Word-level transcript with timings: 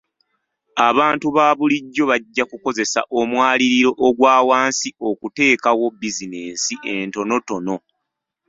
Abantu 0.89 1.27
ba 1.35 1.47
bulijjo 1.57 2.03
bajja 2.11 2.43
kukozesa 2.51 2.99
omwaliriro 3.19 3.91
ogwa 4.07 4.35
wansi 4.49 4.89
okuteekawo 5.09 5.85
bizinensi 5.99 6.73
entonotono. 6.93 7.75